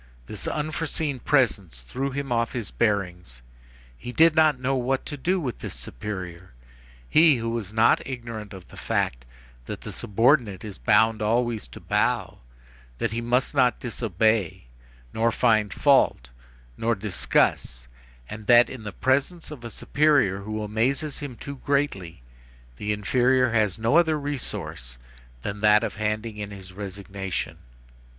[0.25, 3.43] This unforeseen presence threw him off his bearings;
[3.95, 6.53] he did not know what to do with this superior,
[7.07, 9.25] he, who was not ignorant of the fact
[9.65, 12.39] that the subordinate is bound always to bow,
[12.97, 14.65] that he must not disobey,
[15.13, 16.29] nor find fault,
[16.77, 17.87] nor discuss,
[18.27, 22.23] and that, in the presence of a superior who amazes him too greatly,
[22.77, 24.97] the inferior has no other resource
[25.43, 27.59] than that of handing in his resignation.